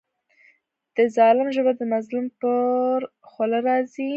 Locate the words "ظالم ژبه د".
1.15-1.81